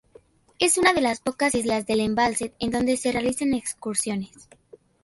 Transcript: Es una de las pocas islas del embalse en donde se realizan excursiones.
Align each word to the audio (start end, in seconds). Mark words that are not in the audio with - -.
Es 0.57 0.79
una 0.79 0.93
de 0.93 1.01
las 1.01 1.19
pocas 1.19 1.53
islas 1.53 1.85
del 1.85 1.99
embalse 1.99 2.55
en 2.57 2.71
donde 2.71 2.97
se 2.97 3.11
realizan 3.11 3.53
excursiones. 3.53 4.49